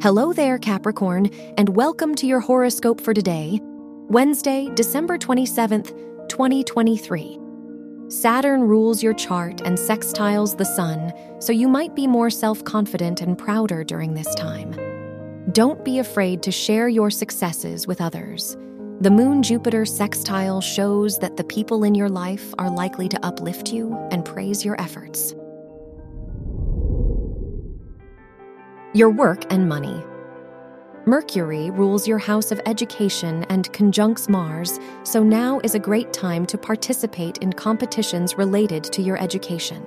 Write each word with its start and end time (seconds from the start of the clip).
Hello 0.00 0.32
there, 0.32 0.58
Capricorn, 0.58 1.26
and 1.56 1.70
welcome 1.70 2.14
to 2.14 2.26
your 2.28 2.38
horoscope 2.38 3.00
for 3.00 3.12
today, 3.12 3.58
Wednesday, 4.06 4.70
December 4.76 5.18
27th, 5.18 5.88
2023. 6.28 7.36
Saturn 8.06 8.62
rules 8.62 9.02
your 9.02 9.12
chart 9.12 9.60
and 9.62 9.76
sextiles 9.76 10.56
the 10.56 10.64
sun, 10.64 11.12
so 11.40 11.52
you 11.52 11.66
might 11.66 11.96
be 11.96 12.06
more 12.06 12.30
self 12.30 12.62
confident 12.62 13.22
and 13.22 13.36
prouder 13.36 13.82
during 13.82 14.14
this 14.14 14.32
time. 14.36 14.70
Don't 15.50 15.84
be 15.84 15.98
afraid 15.98 16.44
to 16.44 16.52
share 16.52 16.88
your 16.88 17.10
successes 17.10 17.88
with 17.88 18.00
others. 18.00 18.56
The 19.00 19.10
Moon 19.10 19.42
Jupiter 19.42 19.84
sextile 19.84 20.60
shows 20.60 21.18
that 21.18 21.36
the 21.36 21.42
people 21.42 21.82
in 21.82 21.96
your 21.96 22.08
life 22.08 22.54
are 22.56 22.70
likely 22.70 23.08
to 23.08 23.26
uplift 23.26 23.72
you 23.72 23.96
and 24.12 24.24
praise 24.24 24.64
your 24.64 24.80
efforts. 24.80 25.34
Your 28.94 29.10
work 29.10 29.44
and 29.52 29.68
money. 29.68 30.02
Mercury 31.04 31.70
rules 31.70 32.08
your 32.08 32.16
house 32.16 32.50
of 32.50 32.58
education 32.64 33.44
and 33.50 33.70
conjuncts 33.74 34.30
Mars, 34.30 34.80
so 35.02 35.22
now 35.22 35.60
is 35.62 35.74
a 35.74 35.78
great 35.78 36.10
time 36.14 36.46
to 36.46 36.56
participate 36.56 37.36
in 37.38 37.52
competitions 37.52 38.38
related 38.38 38.82
to 38.84 39.02
your 39.02 39.22
education. 39.22 39.86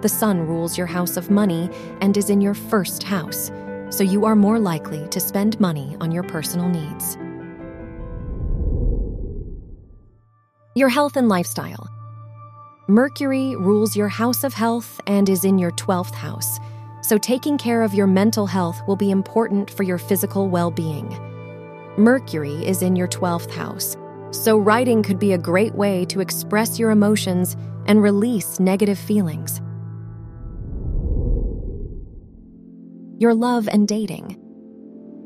The 0.00 0.08
Sun 0.08 0.40
rules 0.40 0.76
your 0.76 0.88
house 0.88 1.16
of 1.16 1.30
money 1.30 1.70
and 2.00 2.16
is 2.16 2.28
in 2.28 2.40
your 2.40 2.54
first 2.54 3.04
house, 3.04 3.52
so 3.88 4.02
you 4.02 4.24
are 4.24 4.34
more 4.34 4.58
likely 4.58 5.06
to 5.10 5.20
spend 5.20 5.60
money 5.60 5.96
on 6.00 6.10
your 6.10 6.24
personal 6.24 6.68
needs. 6.68 7.16
Your 10.74 10.88
health 10.88 11.16
and 11.16 11.28
lifestyle. 11.28 11.88
Mercury 12.88 13.54
rules 13.54 13.94
your 13.94 14.08
house 14.08 14.42
of 14.42 14.54
health 14.54 15.00
and 15.06 15.28
is 15.28 15.44
in 15.44 15.56
your 15.56 15.72
12th 15.72 16.14
house, 16.14 16.58
so 17.08 17.16
taking 17.16 17.56
care 17.56 17.80
of 17.80 17.94
your 17.94 18.06
mental 18.06 18.46
health 18.46 18.82
will 18.86 18.94
be 18.94 19.10
important 19.10 19.70
for 19.70 19.82
your 19.82 19.96
physical 19.96 20.50
well 20.50 20.70
being. 20.70 21.08
Mercury 21.96 22.66
is 22.66 22.82
in 22.82 22.96
your 22.96 23.08
12th 23.08 23.50
house, 23.50 23.96
so 24.30 24.58
writing 24.58 25.02
could 25.02 25.18
be 25.18 25.32
a 25.32 25.38
great 25.38 25.74
way 25.74 26.04
to 26.04 26.20
express 26.20 26.78
your 26.78 26.90
emotions 26.90 27.56
and 27.86 28.02
release 28.02 28.60
negative 28.60 28.98
feelings. 28.98 29.62
Your 33.18 33.32
love 33.32 33.68
and 33.68 33.88
dating. 33.88 34.36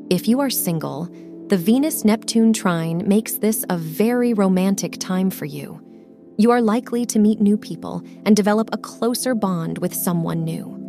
If 0.09 0.29
you 0.29 0.39
are 0.39 0.49
single, 0.49 1.09
the 1.49 1.57
Venus 1.57 2.05
Neptune 2.05 2.53
trine 2.53 3.05
makes 3.05 3.33
this 3.33 3.65
a 3.69 3.77
very 3.77 4.33
romantic 4.33 4.99
time 5.01 5.29
for 5.29 5.43
you. 5.43 5.81
You 6.37 6.51
are 6.51 6.61
likely 6.61 7.05
to 7.07 7.19
meet 7.19 7.41
new 7.41 7.57
people 7.57 8.01
and 8.25 8.37
develop 8.37 8.69
a 8.71 8.77
closer 8.77 9.35
bond 9.35 9.79
with 9.79 9.93
someone 9.93 10.45
new. 10.45 10.82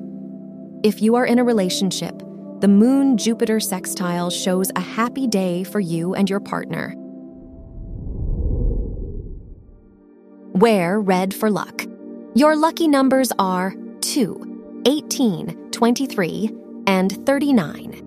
If 0.85 1.01
you 1.01 1.15
are 1.15 1.25
in 1.25 1.39
a 1.39 1.45
relationship, 1.45 2.19
the 2.61 2.69
Moon 2.69 3.17
Jupiter 3.17 3.59
sextile 3.59 4.29
shows 4.29 4.71
a 4.77 4.81
happy 4.83 5.27
day 5.27 5.65
for 5.65 5.81
you 5.81 6.15
and 6.15 6.29
your 6.29 6.41
partner. 6.41 6.95
Wear 10.53 11.01
red 11.01 11.33
for 11.33 11.51
luck. 11.51 11.87
Your 12.35 12.55
lucky 12.55 12.87
numbers 12.87 13.33
are 13.39 13.75
2, 14.03 14.83
18, 14.85 15.71
23, 15.71 16.51
and 16.87 17.25
39. 17.25 18.03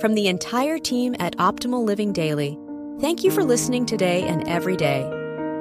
From 0.00 0.14
the 0.14 0.28
entire 0.28 0.78
team 0.78 1.14
at 1.18 1.36
Optimal 1.36 1.84
Living 1.84 2.14
Daily, 2.14 2.58
thank 2.98 3.22
you 3.22 3.30
for 3.30 3.44
listening 3.44 3.84
today 3.84 4.22
and 4.22 4.48
every 4.48 4.76
day. 4.76 5.17